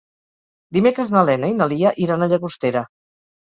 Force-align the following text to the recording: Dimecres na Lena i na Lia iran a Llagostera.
Dimecres 0.77 1.11
na 1.15 1.23
Lena 1.27 1.51
i 1.51 1.55
na 1.59 1.67
Lia 1.75 1.93
iran 2.07 2.25
a 2.25 2.31
Llagostera. 2.33 2.85